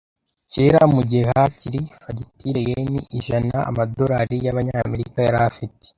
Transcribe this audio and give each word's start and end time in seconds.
Kera 0.51 0.81
mugihe 0.93 1.23
hakiri 1.33 1.79
fagitire 2.03 2.59
yen 2.69 2.91
ijana, 3.17 3.57
amadolari 3.69 4.35
yabanyamerika 4.45 5.17
yari 5.27 5.37
afite 5.49 5.83